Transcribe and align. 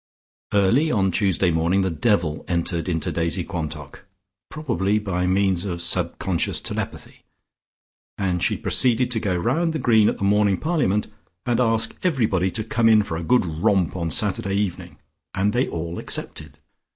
Early 0.55 0.89
on 0.91 1.11
Tuesday 1.11 1.51
morning 1.51 1.83
the 1.83 1.91
devil 1.91 2.43
entered 2.47 2.89
into 2.89 3.11
Daisy 3.11 3.43
Quantock, 3.43 4.03
probably 4.49 4.97
by 4.97 5.27
means 5.27 5.63
of 5.63 5.79
subconscious 5.79 6.59
telepathy, 6.59 7.23
and 8.17 8.41
she 8.41 8.57
proceeded 8.57 9.11
to 9.11 9.19
go 9.19 9.35
round 9.37 9.73
the 9.73 9.77
green 9.77 10.09
at 10.09 10.17
the 10.17 10.23
morning 10.23 10.57
parliament, 10.57 11.05
and 11.45 11.59
ask 11.59 11.95
everybody 12.01 12.49
to 12.49 12.63
come 12.63 12.89
in 12.89 13.03
for 13.03 13.15
a 13.15 13.21
good 13.21 13.45
romp 13.45 13.95
on 13.95 14.09
Saturday 14.09 14.55
evening, 14.55 14.97
and 15.35 15.53
they 15.53 15.67
all 15.67 15.99
accepted. 15.99 16.57